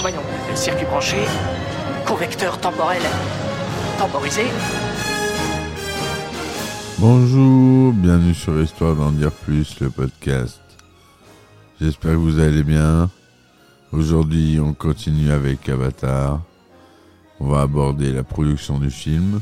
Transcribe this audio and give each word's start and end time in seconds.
Voyons, 0.00 0.20
circuit 0.54 0.84
branché, 0.84 1.16
convecteur 2.06 2.58
temporel 2.60 3.00
temporisé. 3.98 4.42
Bonjour, 6.98 7.92
bienvenue 7.92 8.34
sur 8.34 8.60
Histoire 8.60 8.96
d'en 8.96 9.12
dire 9.12 9.30
plus, 9.30 9.78
le 9.80 9.90
podcast. 9.90 10.60
J'espère 11.80 12.12
que 12.12 12.16
vous 12.16 12.40
allez 12.40 12.62
bien. 12.62 13.10
Aujourd'hui, 13.92 14.58
on 14.60 14.74
continue 14.74 15.30
avec 15.30 15.68
Avatar. 15.68 16.40
On 17.38 17.48
va 17.48 17.62
aborder 17.62 18.12
la 18.12 18.24
production 18.24 18.78
du 18.78 18.90
film. 18.90 19.40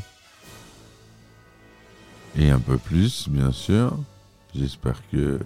Et 2.37 2.49
un 2.49 2.59
peu 2.59 2.77
plus, 2.77 3.27
bien 3.27 3.51
sûr. 3.51 3.97
J'espère 4.55 5.01
que 5.09 5.39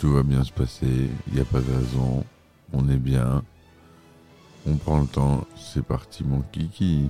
tout 0.00 0.12
va 0.12 0.22
bien 0.22 0.42
se 0.44 0.52
passer. 0.52 1.08
Il 1.28 1.34
n'y 1.34 1.40
a 1.40 1.44
pas 1.44 1.60
de 1.60 1.72
raison. 1.72 2.24
On 2.72 2.88
est 2.88 2.98
bien. 2.98 3.44
On 4.66 4.76
prend 4.76 5.00
le 5.00 5.06
temps. 5.06 5.46
C'est 5.56 5.84
parti, 5.84 6.24
mon 6.24 6.42
kiki. 6.42 7.08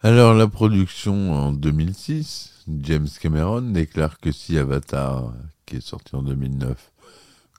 Alors 0.00 0.32
la 0.32 0.46
production 0.46 1.32
en 1.32 1.52
2006, 1.52 2.64
James 2.82 3.08
Cameron 3.20 3.62
déclare 3.62 4.20
que 4.20 4.30
si 4.30 4.56
Avatar, 4.56 5.34
qui 5.66 5.76
est 5.76 5.80
sorti 5.80 6.14
en 6.14 6.22
2009, 6.22 6.92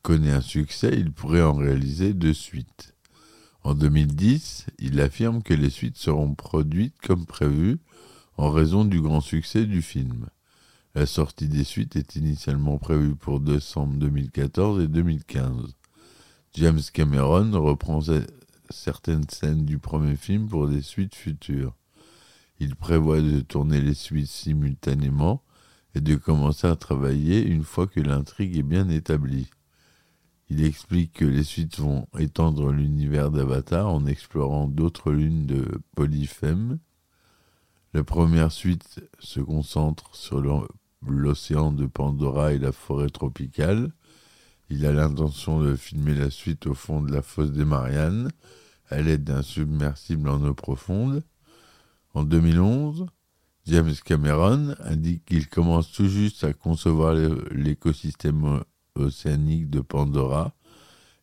connaît 0.04 0.32
un 0.32 0.42
succès, 0.42 0.94
il 0.94 1.12
pourrait 1.12 1.42
en 1.42 1.54
réaliser 1.54 2.14
deux 2.14 2.34
suites. 2.34 2.96
En 3.64 3.76
2010, 3.76 4.68
il 4.80 5.00
affirme 5.02 5.44
que 5.44 5.54
les 5.54 5.70
suites 5.70 5.98
seront 5.98 6.34
produites 6.34 6.96
comme 7.02 7.26
prévu 7.26 7.80
en 8.38 8.52
raison 8.52 8.86
du 8.86 9.02
grand 9.02 9.22
succès 9.22 9.66
du 9.66 9.82
film. 9.82 10.28
La 10.96 11.06
sortie 11.06 11.48
des 11.48 11.64
suites 11.64 11.96
est 11.96 12.16
initialement 12.16 12.78
prévue 12.78 13.16
pour 13.16 13.40
décembre 13.40 13.96
2014 13.98 14.84
et 14.84 14.88
2015. 14.88 15.76
James 16.56 16.82
Cameron 16.94 17.52
reprend 17.62 18.00
certaines 18.70 19.30
scènes 19.30 19.66
du 19.66 19.78
premier 19.78 20.16
film 20.16 20.48
pour 20.48 20.68
des 20.68 20.82
suites 20.82 21.16
futures. 21.16 21.76
Il 22.60 22.76
prévoit 22.76 23.22
de 23.22 23.42
tourner 23.42 23.82
les 23.82 23.94
suites 23.94 24.28
simultanément 24.28 25.44
et 25.96 26.02
de 26.02 26.16
commencer 26.16 26.68
à 26.68 26.76
travailler 26.76 27.46
une 27.46 27.64
fois 27.64 27.88
que 27.88 28.00
l'intrigue 28.00 28.58
est 28.58 28.64
bien 28.64 28.90
établie. 28.90 29.50
Il 30.50 30.64
explique 30.64 31.14
que 31.14 31.26
les 31.26 31.44
suites 31.44 31.80
vont 31.80 32.08
étendre 32.18 32.72
l'univers 32.72 33.30
d'Avatar 33.30 33.88
en 33.88 34.08
explorant 34.08 34.68
d'autres 34.68 35.12
lunes 35.12 35.46
de 35.46 35.80
Polyphème. 35.96 36.80
La 37.94 38.04
première 38.04 38.52
suite 38.52 39.00
se 39.20 39.40
concentre 39.40 40.16
sur 40.16 40.68
l'océan 41.06 41.72
de 41.72 41.86
Pandora 41.86 42.54
et 42.54 42.58
la 42.58 42.72
forêt 42.72 43.10
tropicale. 43.10 43.92
Il 44.72 44.86
a 44.88 44.92
l'intention 44.92 45.60
de 45.62 45.76
filmer 45.76 46.16
la 46.16 46.32
suite 46.32 46.66
au 46.66 46.74
fond 46.74 47.02
de 47.02 47.12
la 47.12 47.22
fosse 47.22 47.52
des 47.52 47.66
Mariannes 47.66 48.32
à 48.90 49.02
l'aide 49.02 49.24
d'un 49.24 49.44
submersible 49.44 50.30
en 50.30 50.44
eau 50.44 50.56
profonde. 50.56 51.24
En 52.16 52.24
2011, 52.24 53.06
James 53.66 53.94
Cameron 54.04 54.74
indique 54.80 55.26
qu'il 55.26 55.48
commence 55.48 55.92
tout 55.92 56.08
juste 56.08 56.44
à 56.44 56.54
concevoir 56.54 57.14
l'écosystème 57.52 58.64
océanique 59.00 59.70
de 59.70 59.82
Pandora 59.82 60.54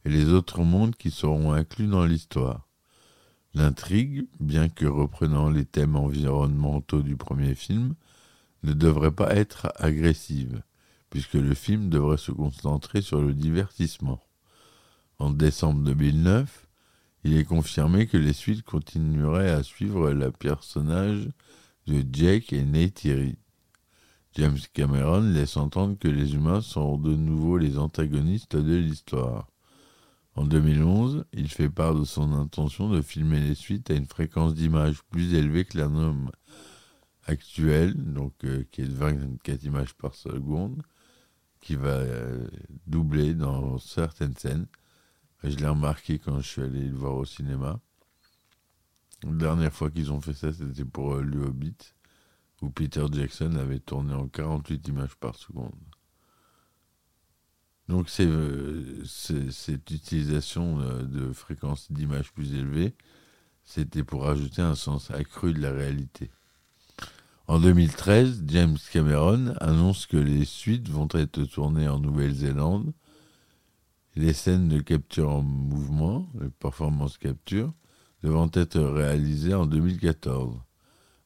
et 0.05 0.09
les 0.09 0.29
autres 0.31 0.63
mondes 0.63 0.97
qui 0.97 1.11
seront 1.11 1.53
inclus 1.53 1.87
dans 1.87 2.05
l'histoire. 2.05 2.67
L'intrigue, 3.55 4.27
bien 4.39 4.69
que 4.69 4.87
reprenant 4.87 5.51
les 5.51 5.65
thèmes 5.65 5.97
environnementaux 5.97 7.03
du 7.03 7.17
premier 7.17 7.55
film, 7.55 7.95
ne 8.63 8.73
devrait 8.73 9.13
pas 9.13 9.35
être 9.35 9.73
agressive, 9.77 10.63
puisque 11.11 11.35
le 11.35 11.55
film 11.55 11.89
devrait 11.89 12.19
se 12.19 12.33
concentrer 12.33 13.01
sur 13.01 13.23
le 13.23 13.33
divertissement. 13.33 14.21
En 15.19 15.31
décembre 15.31 15.83
2009, 15.85 16.69
il 17.25 17.37
est 17.37 17.45
confirmé 17.45 18.07
que 18.07 18.19
les 18.19 18.33
suites 18.33 18.63
continueraient 18.63 19.51
à 19.51 19.63
suivre 19.63 20.11
le 20.11 20.31
personnage 20.31 21.29
de 21.87 22.05
Jake 22.13 22.53
et 22.53 22.63
Neytiri. 22.63 23.39
James 24.37 24.59
Cameron 24.75 25.33
laisse 25.33 25.57
entendre 25.57 25.99
que 25.99 26.09
les 26.09 26.35
humains 26.35 26.61
seront 26.61 26.99
de 26.99 27.15
nouveau 27.15 27.57
les 27.57 27.79
antagonistes 27.79 28.55
de 28.55 28.77
l'histoire. 28.77 29.49
En 30.35 30.45
2011, 30.45 31.25
il 31.33 31.49
fait 31.49 31.71
part 31.71 31.95
de 31.95 32.05
son 32.05 32.35
intention 32.35 32.91
de 32.91 33.01
filmer 33.01 33.41
les 33.41 33.55
suites 33.55 33.91
à 33.91 33.95
une 33.95 34.05
fréquence 34.05 34.55
d'image 34.55 35.03
plus 35.05 35.33
élevée 35.33 35.65
que 35.65 35.79
la 35.79 35.89
norme 35.89 36.31
actuelle, 37.25 37.95
donc 37.95 38.35
euh, 38.45 38.63
qui 38.71 38.83
est 38.83 38.87
de 38.87 38.93
24 38.93 39.65
images 39.65 39.95
par 39.95 40.15
seconde, 40.15 40.83
qui 41.63 41.75
va 41.75 41.89
euh, 41.89 42.47
doubler 42.87 43.33
dans 43.33 43.79
certaines 43.79 44.37
scènes. 44.37 44.67
Je 45.45 45.57
l'ai 45.57 45.67
remarqué 45.67 46.19
quand 46.19 46.41
je 46.41 46.47
suis 46.47 46.63
allé 46.63 46.87
le 46.87 46.95
voir 46.95 47.17
au 47.17 47.25
cinéma. 47.25 47.81
La 49.23 49.33
dernière 49.33 49.73
fois 49.73 49.91
qu'ils 49.91 50.13
ont 50.13 50.21
fait 50.21 50.35
ça, 50.35 50.53
c'était 50.53 50.85
pour 50.85 51.15
euh, 51.15 51.23
Le 51.23 51.47
Hobbit, 51.47 51.96
où 52.63 52.71
Peter 52.71 53.05
Jackson 53.13 53.55
avait 53.57 53.81
tourné 53.81 54.15
en 54.15 54.29
48 54.29 54.89
images 54.89 55.15
par 55.17 55.35
seconde. 55.35 55.73
Donc 57.89 58.09
euh, 58.21 59.05
cette 59.05 59.91
utilisation 59.91 60.81
euh, 60.81 61.03
de 61.03 61.33
fréquences 61.33 61.91
d'image 61.93 62.33
plus 62.33 62.55
élevées, 62.55 62.95
c'était 63.63 64.03
pour 64.03 64.29
ajouter 64.29 64.63
un 64.63 64.75
sens 64.75 65.11
accru 65.11 65.53
de 65.53 65.61
la 65.61 65.73
réalité. 65.73 66.31
En 67.47 67.61
2013, 67.61 68.43
James 68.49 68.79
Cameron 68.93 69.55
annonce 69.61 70.07
que 70.07 70.17
les 70.17 70.45
suites 70.45 70.89
vont 70.89 71.09
être 71.13 71.45
tournées 71.45 71.89
en 71.89 72.01
Nouvelle-Zélande 72.01 72.93
les 74.17 74.33
scènes 74.33 74.69
de 74.69 74.81
capture 74.81 75.31
en 75.31 75.43
mouvement, 75.43 76.27
les 76.41 76.49
performance 76.49 77.19
capture, 77.19 77.73
devant 78.23 78.51
être 78.55 78.81
réalisées 78.81 79.55
en 79.55 79.67
2014. 79.67 80.59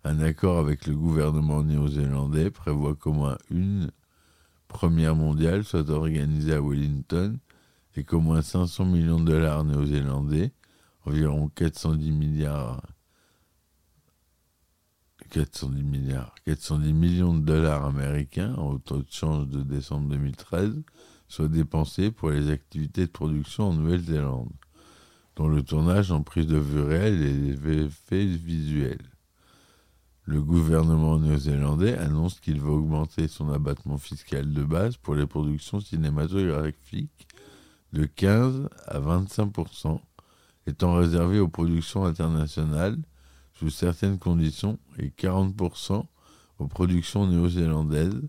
Un 0.04 0.20
accord 0.20 0.58
avec 0.58 0.86
le 0.86 0.94
gouvernement 0.94 1.62
néo-zélandais 1.62 2.50
prévoit 2.50 2.94
qu'au 2.94 3.12
moins 3.12 3.36
une 3.50 3.90
première 4.68 5.14
mondiale 5.14 5.64
soit 5.64 5.90
organisée 5.90 6.54
à 6.54 6.60
Wellington 6.60 7.38
et 7.96 8.04
qu'au 8.04 8.20
moins 8.20 8.40
500 8.40 8.86
millions 8.86 9.20
de 9.20 9.30
dollars 9.30 9.64
néo-zélandais, 9.64 10.52
environ 11.04 11.48
410 11.48 12.12
milliards 12.12 12.82
410 15.30 15.82
milliards, 15.84 16.34
410 16.44 16.92
millions 16.92 17.34
de 17.34 17.44
dollars 17.44 17.84
américains 17.84 18.54
en 18.54 18.78
taux 18.78 19.02
de 19.02 19.10
change 19.10 19.46
de 19.48 19.62
décembre 19.62 20.08
2013 20.08 20.82
soit 21.28 21.48
dépensé 21.48 22.10
pour 22.10 22.30
les 22.30 22.50
activités 22.50 23.06
de 23.06 23.10
production 23.10 23.68
en 23.68 23.74
Nouvelle-Zélande, 23.74 24.50
dont 25.36 25.46
le 25.46 25.62
tournage 25.62 26.10
en 26.10 26.22
prise 26.22 26.48
de 26.48 26.58
vue 26.58 26.82
réelle 26.82 27.22
et 27.22 27.32
les 27.32 27.84
effets 27.84 28.26
visuels. 28.26 29.10
Le 30.30 30.40
gouvernement 30.40 31.18
néo-zélandais 31.18 31.98
annonce 31.98 32.38
qu'il 32.38 32.60
va 32.60 32.70
augmenter 32.70 33.26
son 33.26 33.50
abattement 33.50 33.98
fiscal 33.98 34.52
de 34.52 34.62
base 34.62 34.96
pour 34.96 35.16
les 35.16 35.26
productions 35.26 35.80
cinématographiques 35.80 37.26
de 37.92 38.04
15 38.04 38.68
à 38.86 39.00
25% 39.00 39.98
étant 40.68 40.94
réservé 40.94 41.40
aux 41.40 41.48
productions 41.48 42.04
internationales 42.04 42.96
sous 43.54 43.70
certaines 43.70 44.20
conditions 44.20 44.78
et 45.00 45.08
40% 45.08 46.04
aux 46.60 46.68
productions 46.68 47.26
néo-zélandaises 47.26 48.22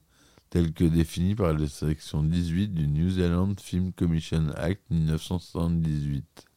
tel 0.49 0.73
que 0.73 0.85
défini 0.85 1.35
par 1.35 1.53
la 1.53 1.67
section 1.67 2.23
18 2.23 2.69
du 2.69 2.87
New 2.87 3.11
Zealand 3.11 3.53
Film 3.61 3.93
Commission 3.93 4.47
Act 4.55 4.81
1978. 4.89 6.47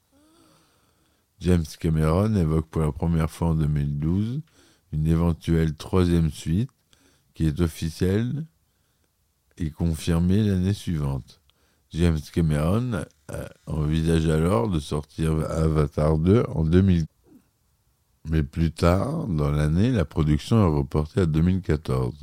James 1.41 1.67
Cameron 1.79 2.35
évoque 2.35 2.70
pour 2.70 2.81
la 2.81 2.93
première 2.93 3.31
fois 3.31 3.49
en 3.49 3.55
2012 3.56 4.41
une 4.94 5.06
éventuelle 5.08 5.75
troisième 5.75 6.31
suite 6.31 6.70
qui 7.35 7.46
est 7.46 7.61
officielle 7.61 8.46
et 9.58 9.70
confirmée 9.70 10.43
l'année 10.43 10.73
suivante. 10.73 11.41
James 11.91 12.20
Cameron 12.32 13.05
euh, 13.32 13.46
envisage 13.67 14.29
alors 14.29 14.69
de 14.69 14.79
sortir 14.81 15.32
Avatar 15.50 16.19
2 16.19 16.44
en 16.49 16.64
2000. 16.64 17.06
Mais 18.31 18.43
plus 18.43 18.73
tard, 18.73 19.26
dans 19.26 19.50
l'année, 19.50 19.91
la 19.91 20.05
production 20.05 20.64
est 20.64 20.76
reportée 20.76 21.23
à 21.23 21.26
2014. 21.26 22.14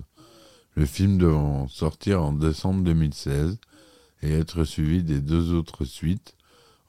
Le 0.75 0.85
film 0.85 1.18
devant 1.18 1.68
sortir 1.68 2.23
en 2.23 2.31
décembre 2.31 2.83
2016 2.83 3.59
et 4.23 4.31
être 4.31 4.63
suivi 4.63 5.03
des 5.03 5.19
deux 5.19 5.53
autres 5.53 5.83
suites 5.83 6.35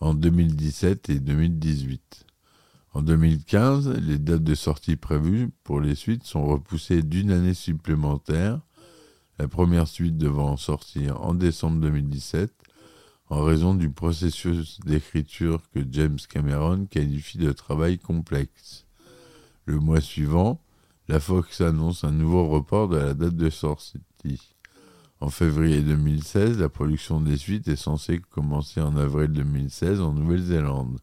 en 0.01 0.15
2017 0.15 1.11
et 1.11 1.19
2018. 1.19 2.27
En 2.95 3.01
2015, 3.01 3.89
les 4.01 4.19
dates 4.19 4.45
de 4.45 4.55
sortie 4.55 4.97
prévues 4.97 5.51
pour 5.65 5.81
les 5.81 5.95
suites 5.95 6.25
sont 6.25 6.45
repoussées 6.45 7.03
d'une 7.03 7.31
année 7.31 7.55
supplémentaire, 7.55 8.61
la 9.39 9.49
première 9.49 9.89
suite 9.89 10.19
devant 10.19 10.59
sortir 10.59 11.23
en 11.23 11.33
décembre 11.33 11.81
2017 11.81 12.53
en 13.31 13.45
raison 13.45 13.75
du 13.75 13.89
processus 13.89 14.79
d'écriture 14.81 15.63
que 15.75 15.81
James 15.91 16.19
Cameron 16.29 16.85
qualifie 16.85 17.39
de 17.39 17.53
travail 17.53 17.99
complexe. 17.99 18.85
Le 19.65 19.79
mois 19.79 20.03
suivant, 20.03 20.61
la 21.09 21.19
Fox 21.19 21.63
annonce 21.63 22.05
un 22.05 22.11
nouveau 22.11 22.47
report 22.47 22.89
de 22.89 22.99
la 22.99 23.15
date 23.15 23.37
de 23.37 23.49
sortie. 23.49 24.03
En 25.21 25.31
février 25.31 25.81
2016, 25.81 26.59
la 26.59 26.69
production 26.69 27.23
des 27.23 27.39
suites 27.39 27.69
est 27.69 27.77
censée 27.77 28.19
commencer 28.19 28.83
en 28.83 28.97
avril 28.97 29.33
2016 29.33 30.03
en 30.03 30.13
Nouvelle-Zélande. 30.13 30.99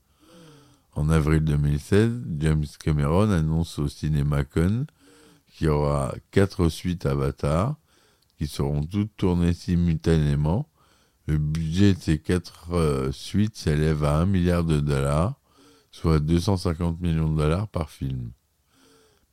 En 1.00 1.08
avril 1.08 1.40
2016, 1.46 2.24
James 2.40 2.66
Cameron 2.78 3.32
annonce 3.32 3.80
au 3.80 3.88
CinemaCon 3.88 4.86
qu'il 5.48 5.68
y 5.68 5.70
aura 5.70 6.14
quatre 6.30 6.68
suites 6.68 7.06
Avatar 7.06 7.78
qui 8.38 8.48
seront 8.48 8.84
toutes 8.84 9.16
tournées 9.16 9.54
simultanément 9.54 10.68
le 11.26 11.38
budget 11.38 11.94
de 11.94 12.00
ces 12.00 12.20
quatre 12.20 12.74
euh, 12.74 13.14
suites 13.14 13.56
s'élève 13.56 14.04
à 14.04 14.18
1 14.18 14.26
milliard 14.26 14.66
de 14.66 14.82
dollars, 14.82 15.40
soit 15.90 16.20
250 16.20 17.00
millions 17.00 17.32
de 17.32 17.38
dollars 17.38 17.70
par 17.70 17.90
film. 17.90 18.32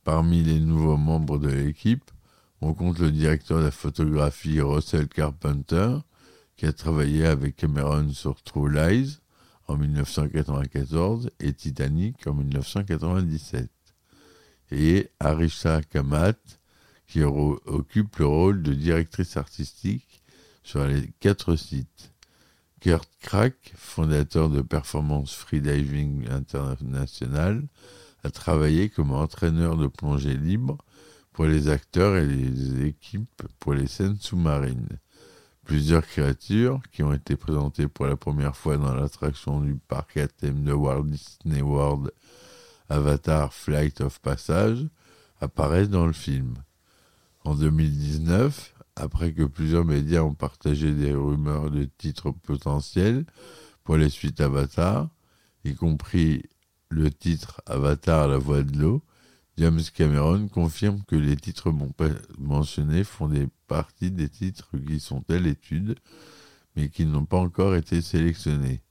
Parmi 0.05 0.43
les 0.43 0.61
nouveaux 0.61 0.95
membres 0.95 1.37
de 1.37 1.49
l'équipe, 1.49 2.09
on 2.61 2.73
compte 2.73 2.99
le 2.99 3.11
directeur 3.11 3.57
de 3.57 3.65
la 3.65 3.71
photographie 3.71 4.61
Russell 4.61 5.09
Carpenter, 5.09 5.97
qui 6.55 6.65
a 6.65 6.71
travaillé 6.71 7.25
avec 7.25 7.57
Cameron 7.57 8.13
sur 8.13 8.41
True 8.41 8.71
Lies 8.71 9.19
en 9.67 9.77
1994 9.77 11.31
et 11.39 11.53
Titanic 11.53 12.27
en 12.27 12.33
1997, 12.33 13.69
et 14.71 15.09
Arisha 15.19 15.81
Kamat, 15.81 16.37
qui 17.07 17.23
occupe 17.23 18.17
le 18.17 18.25
rôle 18.25 18.61
de 18.63 18.73
directrice 18.73 19.37
artistique 19.37 20.21
sur 20.63 20.85
les 20.85 21.09
quatre 21.19 21.55
sites. 21.55 22.13
Kurt 22.81 23.09
Crack, 23.21 23.73
fondateur 23.75 24.49
de 24.49 24.61
Performance 24.61 25.33
Freediving 25.33 26.29
International, 26.29 27.63
a 28.23 28.29
travaillé 28.29 28.89
comme 28.89 29.11
entraîneur 29.11 29.77
de 29.77 29.87
plongée 29.87 30.35
libre 30.35 30.77
pour 31.31 31.45
les 31.45 31.69
acteurs 31.69 32.17
et 32.17 32.25
les 32.25 32.85
équipes 32.85 33.43
pour 33.59 33.73
les 33.73 33.87
scènes 33.87 34.17
sous-marines. 34.19 34.99
Plusieurs 35.67 36.07
créatures 36.07 36.79
qui 36.93 37.03
ont 37.03 37.11
été 37.11 37.35
présentées 37.35 37.89
pour 37.89 38.05
la 38.05 38.15
première 38.15 38.55
fois 38.55 38.77
dans 38.77 38.95
l'attraction 38.95 39.59
du 39.59 39.75
parc 39.75 40.15
à 40.15 40.29
thème 40.29 40.63
de 40.63 40.71
Walt 40.71 41.03
Disney 41.03 41.61
World 41.61 42.09
Avatar 42.87 43.53
Flight 43.53 43.99
of 43.99 44.21
Passage 44.21 44.87
apparaissent 45.41 45.89
dans 45.89 46.07
le 46.07 46.13
film. 46.13 46.53
En 47.43 47.53
2019, 47.53 48.75
après 48.95 49.33
que 49.33 49.43
plusieurs 49.43 49.83
médias 49.83 50.21
ont 50.21 50.33
partagé 50.33 50.93
des 50.93 51.13
rumeurs 51.13 51.69
de 51.69 51.83
titres 51.97 52.31
potentiels 52.31 53.25
pour 53.83 53.97
les 53.97 54.09
suites 54.09 54.39
Avatar, 54.39 55.09
y 55.65 55.75
compris 55.75 56.43
le 56.87 57.11
titre 57.11 57.61
Avatar 57.65 58.29
la 58.29 58.37
voix 58.37 58.63
de 58.63 58.77
l'eau, 58.79 59.03
James 59.57 59.81
Cameron 59.91 60.47
confirme 60.49 61.01
que 61.07 61.15
les 61.15 61.35
titres 61.35 61.73
mentionnés 62.37 63.03
font 63.03 63.27
des 63.27 63.47
parties 63.67 64.11
des 64.11 64.29
titres 64.29 64.77
qui 64.77 64.99
sont 64.99 65.23
à 65.29 65.37
l'étude, 65.39 65.95
mais 66.75 66.89
qui 66.89 67.05
n'ont 67.05 67.25
pas 67.25 67.37
encore 67.37 67.75
été 67.75 68.01
sélectionnés. 68.01 68.83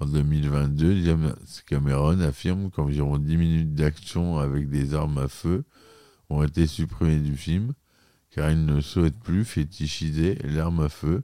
En 0.00 0.06
2022, 0.06 1.02
James 1.04 1.34
Cameron 1.66 2.20
affirme 2.20 2.70
qu'environ 2.70 3.18
10 3.18 3.36
minutes 3.36 3.74
d'action 3.74 4.38
avec 4.38 4.70
des 4.70 4.94
armes 4.94 5.18
à 5.18 5.28
feu 5.28 5.64
ont 6.30 6.42
été 6.42 6.66
supprimées 6.66 7.18
du 7.18 7.36
film, 7.36 7.74
car 8.30 8.50
il 8.50 8.64
ne 8.64 8.80
souhaite 8.80 9.18
plus 9.18 9.44
fétichiser 9.44 10.36
l'arme 10.36 10.80
à 10.80 10.88
feu, 10.88 11.22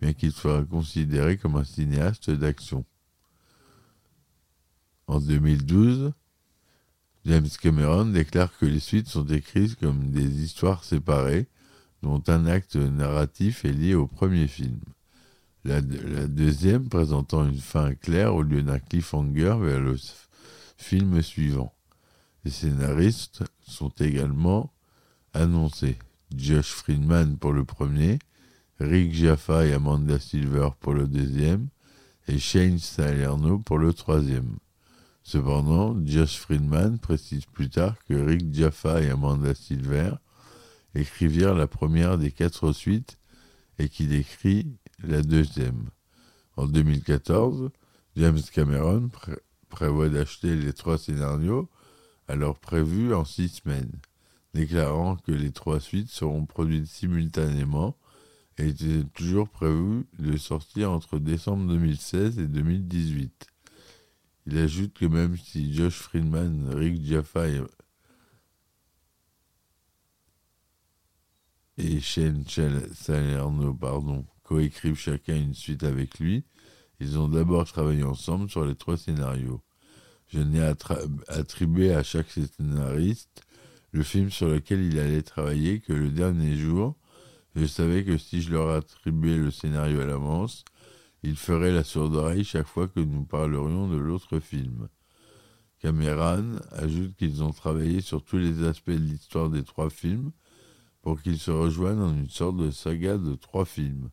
mais 0.00 0.14
qu'il 0.14 0.32
soit 0.32 0.64
considéré 0.64 1.36
comme 1.36 1.56
un 1.56 1.64
cinéaste 1.64 2.30
d'action. 2.30 2.86
En 5.06 5.20
2012, 5.20 6.12
James 7.24 7.48
Cameron 7.60 8.06
déclare 8.06 8.56
que 8.58 8.66
les 8.66 8.80
suites 8.80 9.08
sont 9.08 9.26
écrites 9.26 9.76
comme 9.76 10.10
des 10.10 10.42
histoires 10.42 10.82
séparées, 10.82 11.46
dont 12.02 12.22
un 12.26 12.46
acte 12.46 12.74
narratif 12.74 13.64
est 13.64 13.72
lié 13.72 13.94
au 13.94 14.08
premier 14.08 14.48
film. 14.48 14.80
La, 15.64 15.80
deuxième 15.80 16.88
présentant 16.88 17.46
une 17.46 17.60
fin 17.60 17.94
claire 17.94 18.34
au 18.34 18.42
lieu 18.42 18.62
d'un 18.62 18.80
cliffhanger 18.80 19.56
vers 19.60 19.80
le 19.80 19.96
film 20.76 21.22
suivant. 21.22 21.72
Les 22.44 22.50
scénaristes 22.50 23.44
sont 23.60 23.92
également 24.00 24.72
annoncés. 25.32 25.98
Josh 26.34 26.72
Friedman 26.72 27.36
pour 27.36 27.52
le 27.52 27.64
premier, 27.64 28.18
Rick 28.80 29.14
Jaffa 29.14 29.64
et 29.64 29.72
Amanda 29.72 30.18
Silver 30.18 30.70
pour 30.80 30.94
le 30.94 31.06
deuxième, 31.06 31.68
et 32.26 32.38
Shane 32.38 32.78
Salerno 32.78 33.60
pour 33.60 33.78
le 33.78 33.92
troisième. 33.92 34.56
Cependant, 35.22 35.96
Josh 36.04 36.36
Friedman 36.38 36.98
précise 36.98 37.46
plus 37.46 37.70
tard 37.70 37.96
que 38.04 38.14
Rick 38.14 38.52
Jaffa 38.52 39.02
et 39.02 39.10
Amanda 39.10 39.54
Silver 39.54 40.14
écrivirent 40.94 41.54
la 41.54 41.66
première 41.66 42.18
des 42.18 42.32
quatre 42.32 42.72
suites 42.72 43.18
et 43.78 43.88
qu'il 43.88 44.12
écrit 44.12 44.76
la 45.02 45.22
deuxième. 45.22 45.90
En 46.56 46.66
2014, 46.66 47.70
James 48.16 48.42
Cameron 48.52 49.10
prévoit 49.68 50.08
d'acheter 50.08 50.54
les 50.54 50.72
trois 50.72 50.98
scénarios 50.98 51.70
alors 52.28 52.58
prévus 52.58 53.14
en 53.14 53.24
six 53.24 53.48
semaines 53.48 54.00
déclarant 54.54 55.16
que 55.16 55.32
les 55.32 55.50
trois 55.50 55.80
suites 55.80 56.10
seront 56.10 56.44
produites 56.44 56.86
simultanément 56.86 57.96
et 58.58 58.68
était 58.68 59.04
toujours 59.14 59.48
prévu 59.48 60.04
de 60.18 60.36
sortir 60.36 60.90
entre 60.90 61.18
décembre 61.18 61.66
2016 61.68 62.38
et 62.38 62.46
2018. 62.46 63.46
Il 64.46 64.58
ajoute 64.58 64.94
que 64.94 65.06
même 65.06 65.36
si 65.36 65.72
Josh 65.72 65.94
Friedman, 65.94 66.74
Rick 66.74 67.04
Jaffa 67.04 67.46
et, 71.78 72.00
Shane 72.00 72.44
Salerno 72.92 73.74
pardon, 73.74 74.26
coécrivent 74.42 74.98
chacun 74.98 75.36
une 75.36 75.54
suite 75.54 75.84
avec 75.84 76.18
lui, 76.18 76.44
ils 77.00 77.18
ont 77.18 77.28
d'abord 77.28 77.64
travaillé 77.64 78.02
ensemble 78.02 78.50
sur 78.50 78.64
les 78.64 78.74
trois 78.74 78.96
scénarios. 78.96 79.62
Je 80.28 80.40
n'ai 80.40 80.62
attribué 81.28 81.92
à 81.94 82.02
chaque 82.02 82.30
scénariste 82.30 83.42
le 83.92 84.02
film 84.02 84.30
sur 84.30 84.48
lequel 84.48 84.80
il 84.82 84.98
allait 84.98 85.22
travailler 85.22 85.80
que 85.80 85.92
le 85.92 86.10
dernier 86.10 86.56
jour, 86.56 86.96
je 87.54 87.66
savais 87.66 88.04
que 88.04 88.16
si 88.16 88.40
je 88.40 88.50
leur 88.50 88.70
attribuais 88.70 89.36
le 89.36 89.50
scénario 89.50 90.00
à 90.00 90.06
l'avance, 90.06 90.64
ils 91.22 91.36
feraient 91.36 91.72
la 91.72 91.84
sourde 91.84 92.16
oreille 92.16 92.44
chaque 92.44 92.66
fois 92.66 92.88
que 92.88 93.00
nous 93.00 93.24
parlerions 93.24 93.88
de 93.88 93.96
l'autre 93.96 94.40
film. 94.40 94.88
Cameron 95.78 96.60
ajoute 96.72 97.16
qu'ils 97.16 97.42
ont 97.42 97.52
travaillé 97.52 98.00
sur 98.00 98.24
tous 98.24 98.38
les 98.38 98.64
aspects 98.64 98.90
de 98.90 98.96
l'histoire 98.96 99.50
des 99.50 99.64
trois 99.64 99.90
films 99.90 100.32
pour 101.00 101.20
qu'ils 101.20 101.38
se 101.38 101.50
rejoignent 101.50 102.02
en 102.02 102.14
une 102.14 102.28
sorte 102.28 102.56
de 102.56 102.70
saga 102.70 103.18
de 103.18 103.34
trois 103.34 103.64
films, 103.64 104.10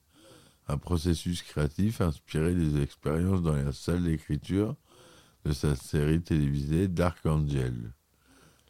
un 0.68 0.78
processus 0.78 1.42
créatif 1.44 2.02
inspiré 2.02 2.54
des 2.54 2.82
expériences 2.82 3.42
dans 3.42 3.56
la 3.56 3.72
salle 3.72 4.04
d'écriture 4.04 4.76
de 5.46 5.52
sa 5.52 5.76
série 5.76 6.22
télévisée 6.22 6.88
Dark 6.88 7.26
Angel. 7.26 7.94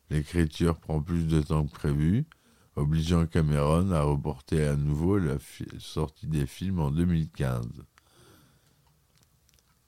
L'écriture 0.09 0.77
prend 0.77 1.01
plus 1.01 1.27
de 1.27 1.41
temps 1.41 1.65
que 1.65 1.71
prévu, 1.71 2.25
obligeant 2.75 3.25
Cameron 3.25 3.91
à 3.91 4.01
reporter 4.01 4.67
à 4.67 4.75
nouveau 4.75 5.17
la 5.17 5.37
sortie 5.77 6.27
des 6.27 6.47
films 6.47 6.79
en 6.79 6.91
2015. 6.91 7.65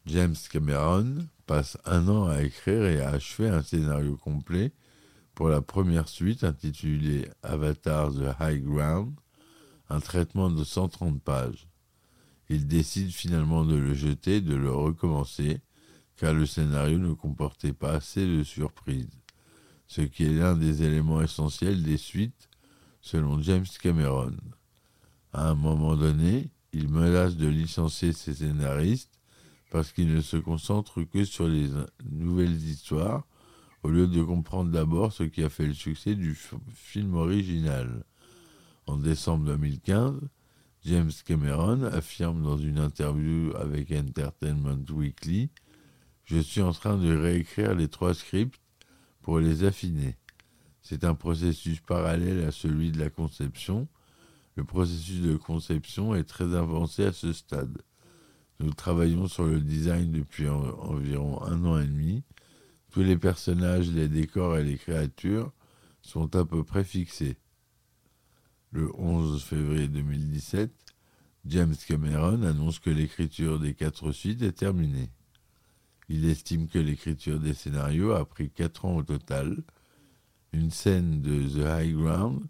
James 0.06 0.36
Cameron 0.50 1.28
passe 1.46 1.78
un 1.86 2.08
an 2.08 2.28
à 2.28 2.42
écrire 2.42 2.86
et 2.86 3.02
à 3.02 3.10
achever 3.10 3.50
un 3.50 3.62
scénario 3.62 4.18
complet 4.18 4.72
pour 5.36 5.50
la 5.50 5.62
première 5.62 6.08
suite 6.10 6.44
intitulée 6.44 7.30
Avatar 7.44 8.12
The 8.12 8.36
High 8.40 8.64
Ground, 8.64 9.14
un 9.90 10.00
traitement 10.00 10.50
de 10.50 10.64
130 10.64 11.22
pages. 11.22 11.68
Il 12.50 12.68
décide 12.68 13.12
finalement 13.12 13.64
de 13.64 13.76
le 13.76 13.94
jeter, 13.94 14.42
de 14.42 14.56
le 14.56 14.72
recommencer, 14.72 15.62
car 16.18 16.34
le 16.34 16.46
scénario 16.46 16.98
ne 16.98 17.14
comportait 17.14 17.74
pas 17.74 17.94
assez 17.94 18.26
de 18.26 18.44
surprises 18.44 19.22
ce 19.92 20.00
qui 20.00 20.24
est 20.24 20.34
l'un 20.34 20.56
des 20.56 20.84
éléments 20.84 21.22
essentiels 21.22 21.84
des 21.84 21.98
suites, 21.98 22.48
selon 23.02 23.42
James 23.42 23.66
Cameron. 23.82 24.38
À 25.34 25.50
un 25.50 25.54
moment 25.54 25.98
donné, 25.98 26.50
il 26.72 26.88
menace 26.88 27.36
de 27.36 27.48
licencier 27.48 28.14
ses 28.14 28.36
scénaristes 28.36 29.20
parce 29.72 29.94
qu'il 29.94 30.14
ne 30.14 30.22
se 30.22 30.38
concentre 30.38 31.02
que 31.04 31.24
sur 31.24 31.48
les 31.48 31.70
nouvelles 32.12 32.62
histoires, 32.62 33.26
au 33.84 33.90
lieu 33.90 34.06
de 34.06 34.22
comprendre 34.22 34.70
d'abord 34.70 35.14
ce 35.14 35.24
qui 35.24 35.42
a 35.44 35.50
fait 35.50 35.66
le 35.66 35.74
succès 35.74 36.14
du 36.14 36.38
film 36.74 37.16
original. 37.16 38.04
En 38.86 38.98
décembre 38.98 39.46
2015, 39.46 40.20
James 40.84 41.12
Cameron 41.26 41.84
affirme 41.84 42.44
dans 42.44 42.58
une 42.58 42.80
interview 42.80 43.56
avec 43.56 43.92
Entertainment 43.92 44.84
Weekly 44.90 45.50
Je 46.26 46.40
suis 46.40 46.62
en 46.62 46.74
train 46.74 46.98
de 46.98 47.16
réécrire 47.16 47.74
les 47.74 47.88
trois 47.88 48.14
scripts 48.14 48.60
pour 49.22 49.40
les 49.40 49.64
affiner. 49.64 50.18
C'est 50.82 51.06
un 51.06 51.16
processus 51.16 51.80
parallèle 51.80 52.44
à 52.44 52.52
celui 52.52 52.92
de 52.92 53.00
la 53.00 53.10
conception. 53.10 53.88
Le 54.56 54.66
processus 54.66 55.22
de 55.22 55.38
conception 55.38 56.14
est 56.14 56.26
très 56.26 56.56
avancé 56.56 57.06
à 57.06 57.14
ce 57.14 57.32
stade. 57.32 57.82
Nous 58.62 58.74
travaillons 58.74 59.28
sur 59.28 59.46
le 59.46 59.60
design 59.60 60.12
depuis 60.12 60.48
environ 60.48 61.42
un 61.44 61.66
an 61.66 61.80
et 61.80 61.88
demi. 61.88 62.24
Tous 62.92 63.02
les 63.02 63.18
personnages, 63.18 63.90
les 63.90 64.08
décors 64.08 64.56
et 64.58 64.64
les 64.64 64.78
créatures 64.78 65.52
sont 66.04 66.36
à 66.36 66.46
peu 66.46 66.64
près 66.64 66.84
fixés. 66.84 67.38
Le 68.72 68.92
11 69.00 69.42
février 69.42 69.88
2017, 69.88 70.72
James 71.46 71.74
Cameron 71.88 72.44
annonce 72.44 72.78
que 72.78 72.92
l'écriture 72.92 73.60
des 73.60 73.74
quatre 73.74 74.12
suites 74.12 74.44
est 74.44 74.52
terminée. 74.52 75.10
Il 76.08 76.30
estime 76.30 76.68
que 76.68 76.78
l'écriture 76.78 77.40
des 77.40 77.56
scénarios 77.56 78.12
a 78.12 78.26
pris 78.26 78.52
quatre 78.52 78.86
ans 78.86 78.98
au 78.98 79.04
total. 79.04 79.64
Une 80.54 80.70
scène 80.70 81.22
de 81.22 81.48
The 81.48 81.66
High 81.82 81.96
Ground, 81.96 82.44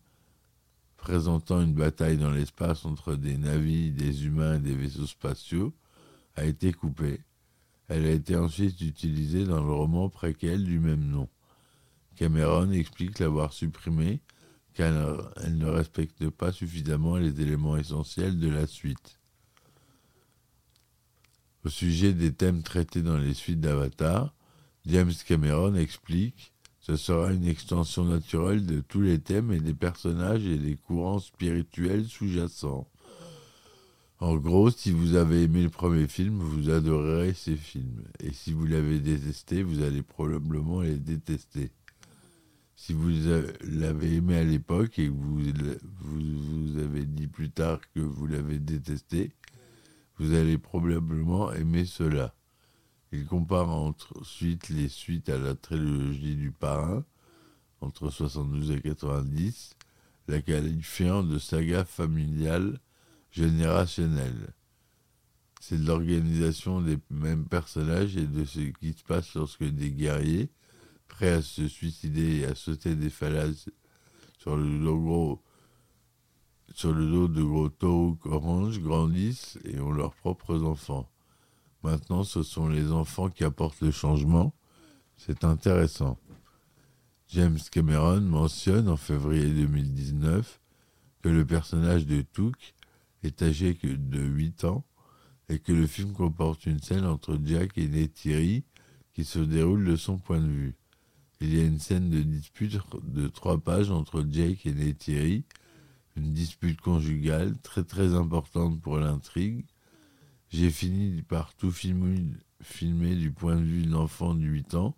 présentant 0.98 1.62
une 1.62 1.74
bataille 1.74 2.18
dans 2.18 2.32
l'espace 2.32 2.84
entre 2.84 3.16
des 3.16 3.38
navires, 3.38 3.94
des 3.94 4.26
humains 4.26 4.58
et 4.58 4.60
des 4.60 4.76
vaisseaux 4.76 5.08
spatiaux, 5.08 5.74
a 6.42 6.46
été 6.46 6.74
coupée. 6.74 7.22
Elle 7.88 8.06
a 8.06 8.12
été 8.12 8.36
ensuite 8.36 8.82
utilisée 8.82 9.46
dans 9.46 9.64
le 9.64 9.72
roman 9.72 10.10
préquel 10.10 10.64
du 10.64 10.80
même 10.80 11.08
nom. 11.08 11.30
Cameron 12.16 12.72
explique 12.72 13.20
l'avoir 13.20 13.54
supprimée 13.54 14.22
car 14.74 15.34
elle 15.44 15.58
ne 15.58 15.68
respecte 15.68 16.30
pas 16.30 16.52
suffisamment 16.52 17.18
les 17.18 17.42
éléments 17.42 17.78
essentiels 17.78 18.40
de 18.40 18.50
la 18.50 18.68
suite. 18.68 19.20
Au 21.64 21.70
sujet 21.70 22.14
des 22.14 22.34
thèmes 22.34 22.64
traités 22.64 23.02
dans 23.02 23.18
les 23.18 23.34
suites 23.34 23.60
d'Avatar, 23.60 24.34
James 24.86 25.14
Cameron 25.28 25.76
explique 25.76 26.54
Ce 26.80 26.96
sera 26.96 27.32
une 27.32 27.46
extension 27.46 28.06
naturelle 28.06 28.66
de 28.66 28.80
tous 28.80 29.02
les 29.02 29.20
thèmes 29.20 29.52
et 29.52 29.60
des 29.60 29.76
personnages 29.76 30.46
et 30.46 30.58
des 30.58 30.76
courants 30.76 31.20
spirituels 31.20 32.08
sous-jacents. 32.08 32.91
En 34.22 34.36
gros, 34.36 34.70
si 34.70 34.92
vous 34.92 35.16
avez 35.16 35.42
aimé 35.42 35.64
le 35.64 35.72
premier 35.72 36.08
film, 36.08 36.38
vous 36.38 36.70
adorerez 36.70 37.34
ces 37.34 37.56
films. 37.56 38.04
Et 38.20 38.32
si 38.32 38.54
vous 38.54 38.68
l'avez 38.68 39.00
détesté, 39.00 39.64
vous 39.64 39.82
allez 39.82 40.04
probablement 40.04 40.82
les 40.82 40.98
détester. 40.98 41.72
Si 42.76 42.94
vous 42.94 43.10
l'avez 43.62 44.18
aimé 44.18 44.38
à 44.38 44.44
l'époque 44.44 45.00
et 45.00 45.08
que 45.08 45.12
vous, 45.12 45.42
vous, 46.02 46.78
avez 46.78 47.06
dit 47.06 47.26
plus 47.26 47.50
tard 47.50 47.80
que 47.96 48.00
vous 48.00 48.28
l'avez 48.28 48.60
détesté, 48.60 49.32
vous 50.20 50.36
allez 50.36 50.60
probablement 50.60 51.52
aimer 51.52 51.86
cela. 51.86 52.36
Il 53.12 53.26
compare 53.26 53.70
ensuite 53.70 54.70
les 54.70 54.88
suites 54.88 55.30
à 55.30 55.40
la 55.40 55.56
trilogie 55.56 56.36
du 56.36 56.52
parrain, 56.52 57.04
entre 57.82 58.12
72 58.12 58.70
et 58.70 58.82
90, 58.82 59.78
la 60.28 60.44
qualifiant 60.44 61.24
de 61.24 61.40
saga 61.40 61.86
familiale 61.86 62.80
générationnel. 63.32 64.54
C'est 65.60 65.78
l'organisation 65.78 66.82
des 66.82 66.98
mêmes 67.10 67.46
personnages 67.46 68.18
et 68.18 68.28
de 68.28 68.46
ce 68.46 68.60
qui 68.60 68.94
se 68.94 69.04
passe 69.04 69.34
lorsque 69.36 69.64
des 69.64 69.92
guerriers, 69.92 70.50
prêts 71.08 71.34
à 71.34 71.42
se 71.42 71.68
suicider 71.68 72.38
et 72.40 72.46
à 72.46 72.56
sauter 72.56 72.96
des 72.96 73.10
falaises 73.10 73.70
sur 74.38 74.58
le 74.58 74.80
dos, 74.80 75.42
sur 76.74 76.94
le 76.94 77.06
dos 77.06 77.28
de 77.28 77.44
gros 77.44 77.70
taureaux 77.70 78.18
orange, 78.26 78.80
grandissent 78.80 79.60
et 79.66 79.80
ont 79.80 79.92
leurs 79.92 80.16
propres 80.16 80.64
enfants. 80.64 81.10
Maintenant, 81.84 82.24
ce 82.24 82.44
sont 82.44 82.68
les 82.68 82.92
enfants 82.92 83.30
qui 83.30 83.44
apportent 83.44 83.82
le 83.82 83.92
changement. 83.92 84.54
C'est 85.18 85.44
intéressant. 85.44 86.18
James 87.30 87.60
Cameron 87.72 88.22
mentionne 88.22 88.90
en 88.90 88.98
février 88.98 89.48
2019 89.48 90.60
que 91.22 91.30
le 91.30 91.46
personnage 91.46 92.06
de 92.06 92.22
Took 92.22 92.74
est 93.24 93.42
âgé 93.42 93.76
que 93.76 93.88
de 93.88 94.20
8 94.20 94.66
ans 94.66 94.86
et 95.50 95.60
que 95.60 95.74
le 95.74 95.88
film 95.88 96.14
comporte 96.14 96.66
une 96.66 96.80
scène 96.80 97.06
entre 97.06 97.38
Jack 97.44 97.78
et 97.78 97.88
Neytiri 97.88 98.64
qui 99.14 99.26
se 99.26 99.40
déroule 99.40 99.86
de 99.86 99.96
son 99.96 100.18
point 100.18 100.40
de 100.40 100.48
vue. 100.48 100.76
Il 101.42 101.56
y 101.56 101.60
a 101.60 101.66
une 101.66 101.80
scène 101.80 102.10
de 102.10 102.22
dispute 102.22 102.78
de 103.04 103.28
trois 103.28 103.60
pages 103.60 103.92
entre 103.92 104.26
Jake 104.30 104.66
et 104.66 104.74
Neytiri, 104.74 105.44
une 106.16 106.34
dispute 106.34 106.80
conjugale 106.80 107.58
très 107.62 107.84
très 107.84 108.14
importante 108.14 108.80
pour 108.80 108.98
l'intrigue. 108.98 109.66
J'ai 110.50 110.70
fini 110.70 111.22
par 111.22 111.56
tout 111.56 111.72
filmer, 111.72 112.16
filmer 112.62 113.16
du 113.16 113.32
point 113.32 113.56
de 113.56 113.64
vue 113.64 113.84
de 113.84 113.92
l'enfant 113.92 114.36
de 114.36 114.44
8 114.44 114.76
ans 114.76 114.96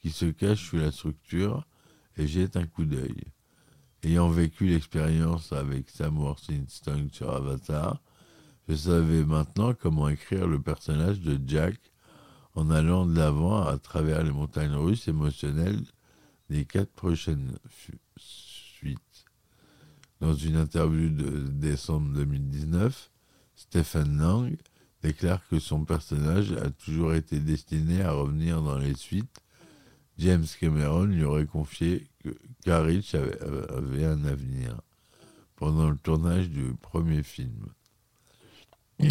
qui 0.00 0.10
se 0.10 0.26
cache 0.26 0.68
sous 0.68 0.76
la 0.76 0.92
structure 0.92 1.66
et 2.16 2.26
jette 2.26 2.56
un 2.56 2.66
coup 2.66 2.84
d'œil. 2.84 3.24
Ayant 4.04 4.28
vécu 4.28 4.66
l'expérience 4.66 5.52
avec 5.52 5.88
Sam 5.88 6.18
Worthington 6.18 7.08
sur 7.12 7.30
Avatar, 7.32 8.02
je 8.68 8.74
savais 8.74 9.24
maintenant 9.24 9.74
comment 9.74 10.08
écrire 10.08 10.48
le 10.48 10.60
personnage 10.60 11.20
de 11.20 11.38
Jack 11.46 11.78
en 12.54 12.70
allant 12.70 13.06
de 13.06 13.16
l'avant 13.16 13.64
à 13.64 13.78
travers 13.78 14.24
les 14.24 14.32
montagnes 14.32 14.74
russes 14.74 15.06
émotionnelles 15.06 15.84
des 16.50 16.64
quatre 16.64 16.90
prochaines 16.90 17.56
suites. 18.16 18.98
Dans 20.20 20.34
une 20.34 20.56
interview 20.56 21.08
de 21.08 21.46
décembre 21.46 22.12
2019, 22.14 23.10
Stephen 23.54 24.18
Lang 24.18 24.56
déclare 25.02 25.46
que 25.48 25.60
son 25.60 25.84
personnage 25.84 26.50
a 26.52 26.70
toujours 26.70 27.14
été 27.14 27.38
destiné 27.38 28.02
à 28.02 28.12
revenir 28.12 28.62
dans 28.62 28.78
les 28.78 28.94
suites. 28.94 29.41
James 30.18 30.46
Cameron 30.60 31.04
lui 31.04 31.24
aurait 31.24 31.46
confié 31.46 32.06
Garrich 32.64 33.14
avait, 33.14 33.40
avait, 33.42 34.04
un 34.04 34.24
avenir 34.24 34.80
pendant 35.56 35.90
le 35.90 35.96
tournage 35.96 36.48
du 36.48 36.74
premier 36.80 37.22
film. 37.22 37.66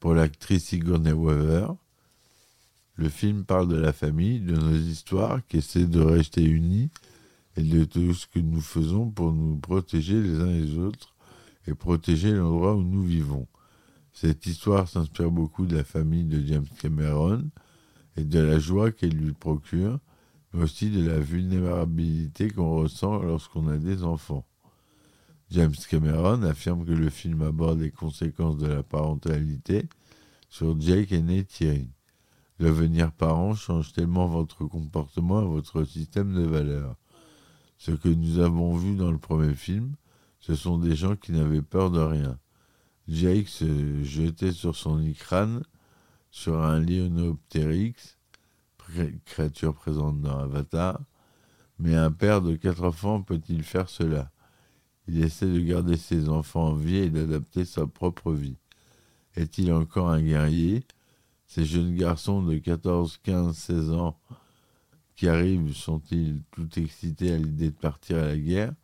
Pour 0.00 0.14
l'actrice 0.14 0.66
Sigourney 0.66 1.12
Weaver, 1.12 1.68
le 2.96 3.08
film 3.08 3.44
parle 3.44 3.68
de 3.68 3.76
la 3.76 3.92
famille, 3.92 4.40
de 4.40 4.54
nos 4.54 4.74
histoires 4.74 5.40
qui 5.46 5.58
essaient 5.58 5.86
de 5.86 6.00
rester 6.00 6.42
unis 6.42 6.90
et 7.56 7.62
de 7.62 7.84
tout 7.84 8.12
ce 8.14 8.26
que 8.26 8.38
nous 8.38 8.60
faisons 8.60 9.10
pour 9.10 9.32
nous 9.32 9.56
protéger 9.56 10.20
les 10.20 10.40
uns 10.40 10.52
les 10.52 10.78
autres 10.78 11.14
et 11.66 11.74
protéger 11.74 12.32
l'endroit 12.32 12.74
où 12.74 12.82
nous 12.82 13.02
vivons. 13.02 13.46
Cette 14.12 14.46
histoire 14.46 14.88
s'inspire 14.88 15.30
beaucoup 15.30 15.66
de 15.66 15.76
la 15.76 15.84
famille 15.84 16.24
de 16.24 16.44
James 16.46 16.66
Cameron 16.78 17.50
et 18.16 18.24
de 18.24 18.40
la 18.40 18.58
joie 18.58 18.92
qu'elle 18.92 19.14
lui 19.14 19.32
procure, 19.32 19.98
mais 20.52 20.62
aussi 20.62 20.90
de 20.90 21.06
la 21.06 21.18
vulnérabilité 21.18 22.50
qu'on 22.50 22.76
ressent 22.76 23.22
lorsqu'on 23.22 23.68
a 23.68 23.76
des 23.76 24.02
enfants. 24.02 24.46
James 25.50 25.74
Cameron 25.88 26.42
affirme 26.42 26.84
que 26.84 26.92
le 26.92 27.08
film 27.08 27.42
aborde 27.42 27.80
les 27.80 27.92
conséquences 27.92 28.56
de 28.56 28.66
la 28.66 28.82
parentalité 28.82 29.88
sur 30.48 30.80
Jake 30.80 31.12
et 31.12 31.44
Thierry. 31.44 31.88
Devenir 32.58 33.12
parent 33.12 33.54
change 33.54 33.92
tellement 33.92 34.26
votre 34.26 34.64
comportement 34.64 35.42
et 35.42 35.46
votre 35.46 35.84
système 35.84 36.34
de 36.34 36.42
valeurs. 36.42 36.96
Ce 37.78 37.90
que 37.92 38.08
nous 38.08 38.38
avons 38.38 38.74
vu 38.76 38.96
dans 38.96 39.12
le 39.12 39.18
premier 39.18 39.54
film, 39.54 39.94
ce 40.40 40.54
sont 40.54 40.78
des 40.78 40.96
gens 40.96 41.16
qui 41.16 41.32
n'avaient 41.32 41.62
peur 41.62 41.90
de 41.90 42.00
rien. 42.00 42.38
Jake 43.08 43.48
se 43.48 44.02
jetait 44.02 44.52
sur 44.52 44.74
son 44.74 45.04
crâne 45.12 45.62
sur 46.36 46.60
un 46.60 46.80
Lionoptérix 46.80 48.18
créature 49.24 49.74
présente 49.74 50.20
dans 50.20 50.38
Avatar, 50.38 51.00
mais 51.78 51.96
un 51.96 52.12
père 52.12 52.42
de 52.42 52.56
quatre 52.56 52.84
enfants 52.84 53.22
peut-il 53.22 53.62
faire 53.62 53.88
cela? 53.88 54.30
Il 55.08 55.24
essaie 55.24 55.46
de 55.46 55.58
garder 55.60 55.96
ses 55.96 56.28
enfants 56.28 56.68
en 56.68 56.74
vie 56.74 56.98
et 56.98 57.08
d'adapter 57.08 57.64
sa 57.64 57.86
propre 57.86 58.32
vie. 58.32 58.58
Est-il 59.34 59.72
encore 59.72 60.10
un 60.10 60.20
guerrier? 60.20 60.84
Ces 61.46 61.64
jeunes 61.64 61.96
garçons 61.96 62.42
de 62.42 62.58
14, 62.58 63.18
15, 63.22 63.56
16 63.56 63.90
ans 63.92 64.20
qui 65.14 65.28
arrivent 65.28 65.74
sont-ils 65.74 66.42
tout 66.50 66.68
excités 66.78 67.32
à 67.32 67.38
l'idée 67.38 67.70
de 67.70 67.76
partir 67.76 68.18
à 68.18 68.26
la 68.26 68.36
guerre 68.36 68.74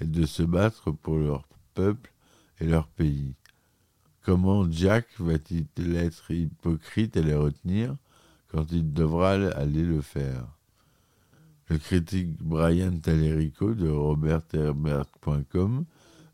et 0.00 0.06
de 0.06 0.24
se 0.24 0.42
battre 0.42 0.92
pour 0.92 1.18
leur 1.18 1.46
peuple 1.74 2.10
et 2.58 2.64
leur 2.64 2.88
pays? 2.88 3.34
Comment 4.26 4.68
Jack 4.68 5.06
va-t-il 5.20 5.94
être 5.94 6.32
hypocrite 6.32 7.16
et 7.16 7.22
les 7.22 7.36
retenir 7.36 7.94
quand 8.48 8.72
il 8.72 8.92
devra 8.92 9.34
aller 9.34 9.84
le 9.84 10.00
faire? 10.00 10.48
Le 11.68 11.78
critique 11.78 12.36
Brian 12.42 12.98
Talerico 12.98 13.72
de 13.72 13.88
robertherbert.com 13.88 15.84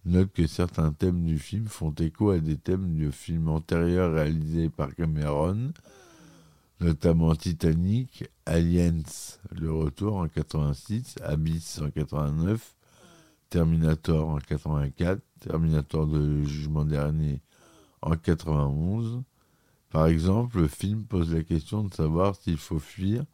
note 0.07 0.33
que 0.33 0.47
certains 0.47 0.93
thèmes 0.93 1.23
du 1.23 1.39
film 1.39 1.67
font 1.67 1.93
écho 1.99 2.31
à 2.31 2.39
des 2.39 2.57
thèmes 2.57 2.95
du 2.95 3.13
film 3.13 3.49
antérieur 3.49 4.15
réalisé 4.15 4.71
par 4.71 4.95
Cameron, 4.95 5.75
notamment 6.81 7.35
Titanic, 7.35 8.25
Aliens, 8.47 9.03
Le 9.51 9.71
Retour 9.71 10.17
en 10.17 10.29
86, 10.29 11.17
Abyss 11.23 11.83
en 11.83 11.91
89, 11.91 12.75
Terminator 13.51 14.31
en 14.31 14.39
84, 14.39 15.21
Terminator 15.41 16.07
de 16.07 16.43
Jugement 16.45 16.87
Dernier 16.87 17.43
en 18.03 18.17
91. 18.17 19.23
Par 19.91 20.07
exemple, 20.07 20.59
le 20.59 20.69
film 20.69 21.05
pose 21.05 21.35
la 21.35 21.43
question 21.43 21.85
de 21.85 21.95
savoir 21.95 22.37
s'il 22.37 22.57
faut 22.57 22.79
fuir 22.79 23.25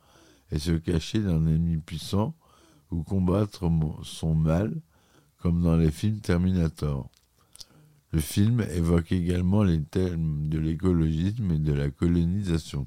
et 0.50 0.58
se 0.58 0.72
cacher 0.72 1.20
d'un 1.20 1.46
ennemi 1.46 1.78
puissant 1.78 2.34
ou 2.90 3.02
combattre 3.02 3.70
son 4.02 4.34
mal, 4.34 4.74
comme 5.38 5.62
dans 5.62 5.76
les 5.76 5.90
films 5.90 6.20
Terminator. 6.20 7.08
Le 8.12 8.20
film 8.20 8.62
évoque 8.62 9.12
également 9.12 9.62
les 9.62 9.82
thèmes 9.82 10.48
de 10.48 10.58
l'écologisme 10.58 11.50
et 11.52 11.58
de 11.58 11.72
la 11.72 11.90
colonisation. 11.90 12.86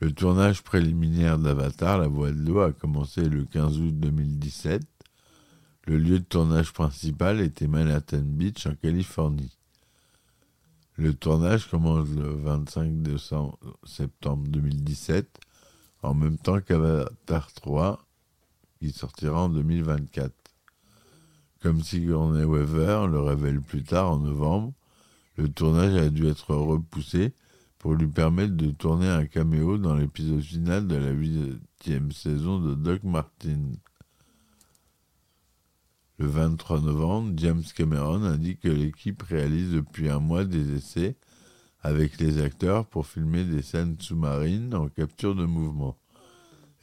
Le 0.00 0.12
tournage 0.12 0.62
préliminaire 0.62 1.38
d'Avatar, 1.38 1.98
La 1.98 2.08
Voix 2.08 2.30
de 2.30 2.40
l'eau, 2.40 2.60
a 2.60 2.72
commencé 2.72 3.28
le 3.28 3.44
15 3.44 3.80
août 3.80 3.98
2017. 3.98 4.82
Le 5.86 5.98
lieu 5.98 6.18
de 6.18 6.24
tournage 6.24 6.72
principal 6.72 7.40
était 7.42 7.66
Manhattan 7.66 8.22
Beach 8.22 8.66
en 8.66 8.74
Californie. 8.74 9.58
Le 10.96 11.12
tournage 11.12 11.68
commence 11.68 12.08
le 12.08 12.30
25 12.30 12.90
septembre 13.84 14.48
2017, 14.48 15.40
en 16.02 16.14
même 16.14 16.38
temps 16.38 16.62
qu'Avatar 16.62 17.52
3, 17.52 18.02
qui 18.78 18.92
sortira 18.92 19.42
en 19.42 19.48
2024. 19.50 20.32
Comme 21.60 21.82
Sigourney 21.82 22.44
Weaver 22.44 23.06
le 23.10 23.20
révèle 23.20 23.60
plus 23.60 23.82
tard 23.82 24.12
en 24.12 24.18
novembre, 24.20 24.72
le 25.36 25.50
tournage 25.50 25.96
a 25.96 26.08
dû 26.08 26.28
être 26.28 26.54
repoussé 26.54 27.34
pour 27.78 27.92
lui 27.92 28.06
permettre 28.06 28.54
de 28.54 28.70
tourner 28.70 29.08
un 29.08 29.26
caméo 29.26 29.76
dans 29.76 29.96
l'épisode 29.96 30.40
final 30.40 30.86
de 30.86 30.96
la 30.96 31.10
huitième 31.10 32.10
saison 32.12 32.58
de 32.58 32.74
Doc 32.74 33.02
Martin. 33.04 33.60
Le 36.18 36.26
23 36.26 36.80
novembre, 36.80 37.32
James 37.36 37.64
Cameron 37.74 38.22
indique 38.22 38.60
que 38.60 38.68
l'équipe 38.68 39.22
réalise 39.22 39.72
depuis 39.72 40.08
un 40.08 40.20
mois 40.20 40.44
des 40.44 40.76
essais 40.76 41.16
avec 41.82 42.20
les 42.20 42.40
acteurs 42.40 42.86
pour 42.86 43.06
filmer 43.06 43.44
des 43.44 43.62
scènes 43.62 43.96
sous-marines 43.98 44.74
en 44.74 44.88
capture 44.88 45.34
de 45.34 45.44
mouvement 45.44 45.98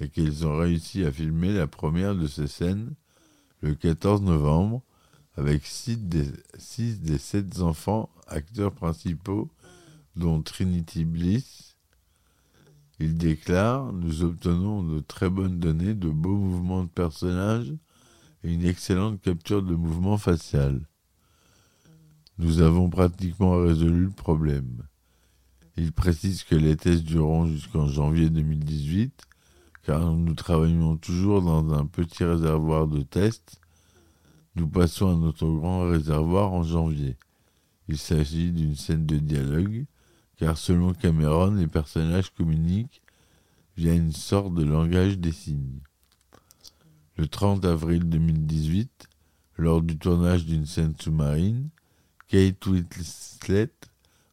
et 0.01 0.09
qu'ils 0.09 0.45
ont 0.45 0.57
réussi 0.57 1.05
à 1.05 1.11
filmer 1.11 1.53
la 1.53 1.67
première 1.67 2.15
de 2.15 2.27
ces 2.27 2.47
scènes 2.47 2.93
le 3.61 3.73
14 3.73 4.21
novembre 4.21 4.81
avec 5.37 5.65
six 5.65 5.97
des, 5.97 7.17
sept 7.17 7.61
enfants 7.61 8.09
acteurs 8.27 8.73
principaux 8.73 9.49
dont 10.15 10.41
Trinity 10.41 11.05
Bliss. 11.05 11.77
Il 12.99 13.17
déclare 13.17 13.93
Nous 13.93 14.23
obtenons 14.23 14.83
de 14.83 14.99
très 14.99 15.29
bonnes 15.29 15.59
données, 15.59 15.93
de 15.93 16.09
beaux 16.09 16.35
mouvements 16.35 16.83
de 16.83 16.89
personnages 16.89 17.73
et 18.43 18.53
une 18.53 18.65
excellente 18.65 19.21
capture 19.21 19.63
de 19.63 19.75
mouvement 19.75 20.17
facial. 20.17 20.81
Nous 22.37 22.61
avons 22.61 22.89
pratiquement 22.89 23.57
résolu 23.57 24.05
le 24.05 24.09
problème. 24.09 24.83
Il 25.77 25.91
précise 25.91 26.43
que 26.43 26.55
les 26.55 26.75
tests 26.75 27.03
dureront 27.03 27.45
jusqu'en 27.45 27.87
janvier 27.87 28.29
2018, 28.29 29.23
car 29.83 30.11
nous 30.13 30.33
travaillons 30.33 30.97
toujours 30.97 31.41
dans 31.41 31.73
un 31.73 31.85
petit 31.85 32.23
réservoir 32.23 32.87
de 32.87 33.01
tests. 33.01 33.59
Nous 34.55 34.67
passons 34.67 35.11
à 35.11 35.15
notre 35.15 35.47
grand 35.47 35.89
réservoir 35.89 36.51
en 36.51 36.63
janvier. 36.63 37.17
Il 37.87 37.97
s'agit 37.97 38.51
d'une 38.51 38.75
scène 38.75 39.05
de 39.05 39.17
dialogue, 39.17 39.85
car 40.37 40.57
selon 40.57 40.93
Cameron, 40.93 41.51
les 41.51 41.67
personnages 41.67 42.33
communiquent 42.33 43.01
via 43.77 43.93
une 43.93 44.11
sorte 44.11 44.53
de 44.53 44.63
langage 44.63 45.19
des 45.19 45.31
signes. 45.31 45.81
Le 47.17 47.27
30 47.27 47.65
avril 47.65 48.09
2018, 48.09 49.07
lors 49.57 49.81
du 49.81 49.97
tournage 49.97 50.45
d'une 50.45 50.65
scène 50.65 50.93
sous-marine, 50.99 51.69
Kate 52.27 52.65
Winslet 52.65 53.73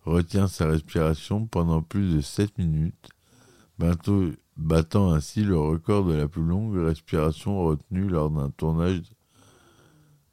retient 0.04 0.46
sa 0.46 0.68
respiration 0.68 1.46
pendant 1.46 1.82
plus 1.82 2.14
de 2.14 2.20
7 2.20 2.56
minutes, 2.58 3.10
battant 3.78 5.12
ainsi 5.12 5.42
le 5.42 5.58
record 5.58 6.04
de 6.04 6.14
la 6.14 6.28
plus 6.28 6.44
longue 6.44 6.76
respiration 6.76 7.64
retenue 7.64 8.08
lors 8.08 8.30
d'un 8.30 8.50
tournage 8.50 9.02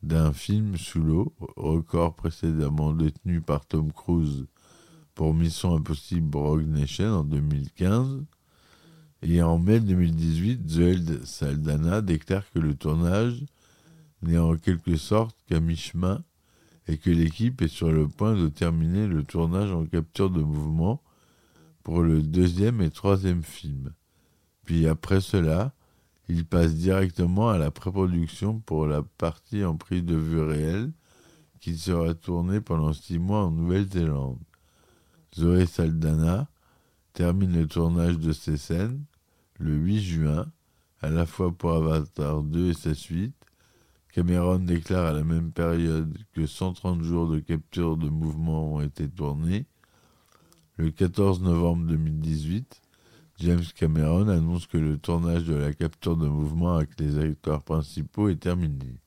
d'un 0.03 0.31
film 0.31 0.77
sous 0.77 1.01
l'eau, 1.01 1.33
record 1.55 2.15
précédemment 2.15 2.93
détenu 2.93 3.41
par 3.41 3.65
Tom 3.65 3.91
Cruise 3.91 4.45
pour 5.15 5.33
Mission 5.33 5.75
Impossible 5.75 6.37
Rogue 6.37 6.67
Nation 6.67 7.21
en 7.21 7.23
2015. 7.23 8.23
Et 9.27 9.41
en 9.41 9.57
mai 9.57 9.79
2018, 9.79 10.69
Zoé 10.69 10.97
Saldana 11.23 12.03
déclare 12.03 12.43
que 12.51 12.59
le 12.59 12.75
tournage 12.75 13.43
n'est 14.21 14.37
en 14.37 14.55
quelque 14.55 14.97
sorte 14.97 15.35
qu'à 15.47 15.59
mi-chemin 15.59 16.23
et 16.87 16.99
que 16.99 17.09
l'équipe 17.09 17.59
est 17.63 17.67
sur 17.67 17.91
le 17.91 18.07
point 18.07 18.35
de 18.35 18.49
terminer 18.49 19.07
le 19.07 19.23
tournage 19.23 19.71
en 19.71 19.83
capture 19.87 20.29
de 20.29 20.43
mouvement 20.43 21.01
pour 21.81 22.03
le 22.03 22.21
deuxième 22.21 22.81
et 22.81 22.91
troisième 22.91 23.41
film. 23.41 23.93
Puis 24.63 24.87
après 24.87 25.21
cela, 25.21 25.73
il 26.29 26.45
passe 26.45 26.75
directement 26.75 27.49
à 27.49 27.57
la 27.57 27.71
pré-production 27.71 28.59
pour 28.59 28.85
la 28.85 29.01
partie 29.01 29.65
en 29.65 29.75
prise 29.75 30.03
de 30.03 30.15
vue 30.15 30.43
réelle 30.43 30.91
qui 31.61 31.75
sera 31.75 32.13
tournée 32.13 32.61
pendant 32.61 32.93
six 32.93 33.17
mois 33.17 33.45
en 33.45 33.49
Nouvelle-Zélande. 33.49 34.37
Zoé 35.35 35.65
Saldana 35.65 36.47
termine 37.13 37.53
le 37.59 37.67
tournage 37.67 38.19
de 38.19 38.31
ces 38.31 38.57
scènes 38.57 39.03
le 39.59 39.73
8 39.75 40.01
juin, 40.01 40.51
à 41.01 41.09
la 41.09 41.25
fois 41.25 41.51
pour 41.51 41.73
Avatar 41.73 42.41
2 42.43 42.69
et 42.69 42.73
sa 42.73 42.93
suite. 42.93 43.35
Cameron 44.11 44.59
déclare 44.59 45.05
à 45.05 45.13
la 45.13 45.23
même 45.23 45.51
période 45.51 46.17
que 46.31 46.45
130 46.45 47.01
jours 47.03 47.29
de 47.29 47.39
capture 47.39 47.97
de 47.97 48.07
mouvement 48.07 48.75
ont 48.75 48.81
été 48.81 49.09
tournés. 49.09 49.65
Le 50.77 50.89
14 50.91 51.41
novembre 51.41 51.85
2018, 51.87 52.81
James 53.39 53.63
Cameron 53.75 54.29
annonce 54.29 54.67
que 54.67 54.77
le 54.77 54.97
tournage 54.97 55.43
de 55.43 55.55
la 55.55 55.73
capture 55.73 56.15
de 56.15 56.27
mouvement 56.27 56.77
avec 56.77 56.97
les 56.99 57.17
acteurs 57.17 57.63
principaux 57.63 58.29
est 58.29 58.41
terminé. 58.41 58.97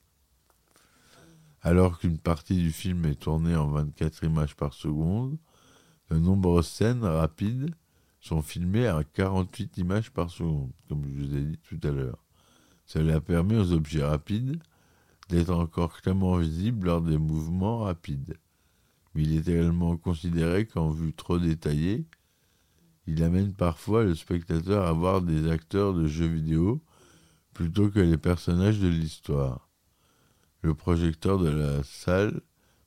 Alors 1.61 1.99
qu'une 1.99 2.19
partie 2.19 2.57
du 2.57 2.71
film 2.71 3.05
est 3.05 3.19
tournée 3.19 3.55
en 3.55 3.67
24 3.67 4.23
images 4.23 4.55
par 4.55 4.73
seconde, 4.73 5.37
de 6.09 6.17
nombreuses 6.17 6.67
scènes 6.67 7.03
rapides 7.03 7.73
sont 8.19 8.41
filmées 8.41 8.87
à 8.87 9.03
48 9.03 9.77
images 9.77 10.11
par 10.11 10.29
seconde, 10.29 10.71
comme 10.87 11.03
je 11.07 11.23
vous 11.23 11.35
ai 11.35 11.41
dit 11.41 11.59
tout 11.59 11.79
à 11.87 11.91
l'heure. 11.91 12.23
Cela 12.85 13.21
permet 13.21 13.57
aux 13.57 13.71
objets 13.71 14.03
rapides 14.03 14.61
d'être 15.29 15.51
encore 15.51 16.01
clairement 16.01 16.37
visibles 16.37 16.87
lors 16.87 17.01
des 17.01 17.17
mouvements 17.17 17.79
rapides. 17.79 18.37
Mais 19.13 19.23
il 19.23 19.37
est 19.37 19.47
également 19.47 19.95
considéré 19.97 20.65
qu'en 20.65 20.91
vue 20.91 21.13
trop 21.13 21.39
détaillée, 21.39 22.05
il 23.07 23.23
amène 23.23 23.53
parfois 23.53 24.03
le 24.03 24.15
spectateur 24.15 24.85
à 24.85 24.93
voir 24.93 25.21
des 25.21 25.49
acteurs 25.49 25.93
de 25.93 26.07
jeux 26.07 26.27
vidéo 26.27 26.81
plutôt 27.53 27.89
que 27.89 27.99
les 27.99 28.17
personnages 28.17 28.79
de 28.79 28.87
l'histoire. 28.87 29.67
Le 30.61 30.73
projecteur 30.73 31.39
de 31.39 31.49
la 31.49 31.83
salle 31.83 32.41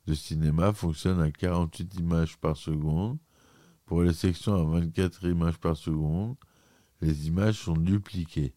de 0.06 0.14
cinéma 0.14 0.72
fonctionne 0.72 1.20
à 1.20 1.30
48 1.30 1.94
images 1.98 2.36
par 2.36 2.56
seconde. 2.56 3.18
Pour 3.92 4.04
les 4.04 4.14
sections 4.14 4.54
à 4.54 4.64
24 4.64 5.26
images 5.26 5.58
par 5.58 5.76
seconde, 5.76 6.36
les 7.02 7.28
images 7.28 7.58
sont 7.58 7.76
dupliquées. 7.76 8.54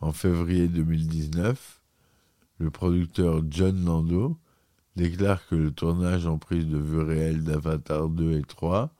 En 0.00 0.12
février 0.12 0.68
2019, 0.68 1.82
le 2.58 2.70
producteur 2.70 3.42
John 3.50 3.84
Lando 3.84 4.38
déclare 4.94 5.44
que 5.48 5.56
le 5.56 5.72
tournage 5.72 6.28
en 6.28 6.38
prise 6.38 6.68
de 6.68 6.78
vue 6.78 7.00
réelle 7.00 7.42
d'Avatar 7.42 8.08
2 8.08 8.38
et 8.38 8.44
3 8.44 8.94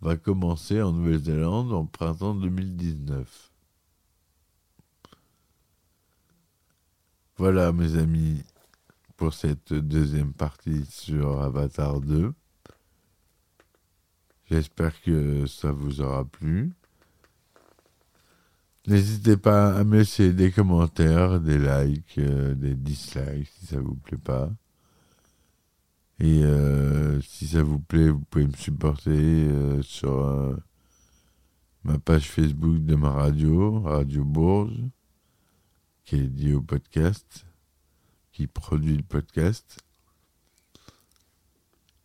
va 0.00 0.16
commencer 0.16 0.80
en 0.80 0.92
Nouvelle-Zélande 0.92 1.74
en 1.74 1.84
printemps 1.84 2.34
2019. 2.34 3.52
Voilà 7.36 7.70
mes 7.72 7.98
amis 7.98 8.44
pour 9.18 9.34
cette 9.34 9.74
deuxième 9.74 10.32
partie 10.32 10.86
sur 10.86 11.42
Avatar 11.42 12.00
2. 12.00 12.32
J'espère 14.52 15.00
que 15.00 15.46
ça 15.46 15.72
vous 15.72 16.02
aura 16.02 16.26
plu. 16.26 16.74
N'hésitez 18.86 19.38
pas 19.38 19.74
à 19.74 19.82
me 19.82 19.96
laisser 19.96 20.34
des 20.34 20.50
commentaires, 20.50 21.40
des 21.40 21.56
likes, 21.58 22.18
euh, 22.18 22.54
des 22.54 22.74
dislikes 22.74 23.48
si 23.48 23.64
ça 23.64 23.80
vous 23.80 23.94
plaît 23.94 24.18
pas. 24.18 24.50
Et 26.20 26.44
euh, 26.44 27.18
si 27.22 27.46
ça 27.46 27.62
vous 27.62 27.78
plaît, 27.78 28.10
vous 28.10 28.20
pouvez 28.28 28.46
me 28.46 28.52
supporter 28.52 29.10
euh, 29.48 29.80
sur 29.80 30.60
ma 31.82 31.98
page 31.98 32.28
Facebook 32.28 32.84
de 32.84 32.94
ma 32.94 33.10
radio, 33.10 33.80
Radio 33.80 34.22
Bourges. 34.22 34.84
qui 36.04 36.16
est 36.16 36.28
lié 36.28 36.52
au 36.52 36.60
podcast, 36.60 37.46
qui 38.32 38.46
produit 38.46 38.98
le 38.98 39.02
podcast. 39.02 39.82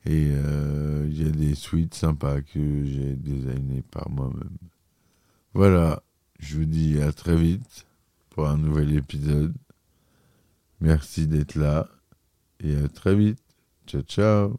Et 0.08 0.30
euh, 0.32 1.06
il 1.10 1.22
y 1.22 1.28
a 1.28 1.32
des 1.32 1.54
suites 1.54 1.94
sympas 1.94 2.40
que 2.40 2.86
j'ai 2.86 3.18
designées 3.18 3.82
par 3.82 4.10
moi-même. 4.10 4.58
Voilà, 5.54 6.02
je 6.40 6.56
vous 6.56 6.66
dis 6.66 7.02
à 7.02 7.12
très 7.12 7.36
vite 7.36 7.86
pour 8.30 8.48
un 8.48 8.58
nouvel 8.58 8.96
épisode. 8.96 9.54
Merci 10.80 11.28
d'être 11.28 11.56
là 11.56 11.90
et 12.62 12.78
à 12.78 12.88
très 12.88 13.16
vite. 13.16 13.44
Ciao 13.86 14.02
ciao. 14.04 14.58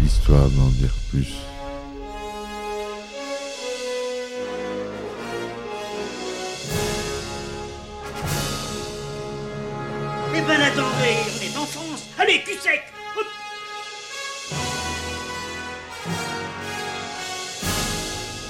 Histoire 0.00 0.48
d'en 0.50 0.68
dire 0.68 0.94
plus. 1.10 1.49
Eh 10.32 10.40
ben 10.42 10.60
attendez, 10.60 11.16
on 11.34 11.42
est 11.42 11.56
en 11.56 11.66
France. 11.66 12.06
Allez, 12.18 12.42
cul 12.42 12.58
sec. 12.58 12.82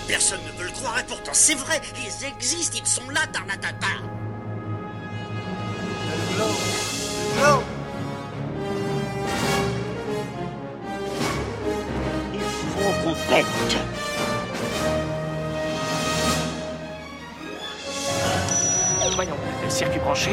Personne 0.06 0.40
ne 0.44 0.52
peut 0.58 0.64
le 0.64 0.72
croire 0.72 0.98
et 0.98 1.04
pourtant 1.04 1.32
c'est 1.32 1.54
vrai, 1.54 1.80
ils 1.96 2.26
existent, 2.26 2.76
ils 2.78 2.86
sont 2.86 3.08
là, 3.10 3.20
Tarnatata. 3.32 3.86
Il 12.34 12.40
faut 12.40 12.92
qu'on 13.04 13.14
pète. 13.32 13.46
Voyons, 19.14 19.36
circuit 19.68 20.00
branché, 20.00 20.32